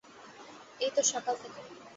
[0.79, 1.61] এই তো সকাল থেকে।